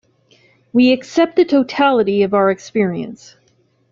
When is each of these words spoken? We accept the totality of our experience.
We 0.73 0.93
accept 0.93 1.35
the 1.35 1.45
totality 1.45 2.23
of 2.23 2.33
our 2.33 2.49
experience. 2.49 3.35